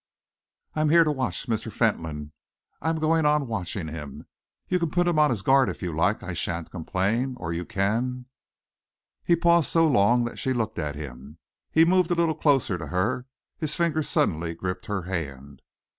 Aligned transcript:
I 0.73 0.81
am 0.81 0.89
here 0.89 1.03
to 1.03 1.11
watch 1.11 1.45
Mr. 1.47 1.71
Fentolin. 1.71 2.31
I 2.81 2.89
am 2.89 2.95
going 2.97 3.23
on 3.23 3.45
watching 3.45 3.87
him. 3.87 4.25
You 4.67 4.79
can 4.79 4.89
put 4.89 5.05
him 5.07 5.19
on 5.19 5.29
his 5.29 5.43
guard, 5.43 5.69
if 5.69 5.83
you 5.83 5.95
like; 5.95 6.23
I 6.23 6.33
shan't 6.33 6.71
complain. 6.71 7.35
Or 7.37 7.53
you 7.53 7.65
can" 7.65 8.25
He 9.27 9.35
paused 9.35 9.69
so 9.69 9.87
long 9.87 10.25
that 10.25 10.39
she 10.39 10.53
looked 10.53 10.79
at 10.79 10.95
him. 10.95 11.37
He 11.69 11.85
moved 11.85 12.09
a 12.09 12.15
little 12.15 12.33
closer 12.33 12.79
to 12.79 12.87
her, 12.87 13.27
his 13.59 13.75
fingers 13.75 14.09
suddenly 14.09 14.55
gripped 14.55 14.87
her 14.87 15.03
hand. 15.03 15.61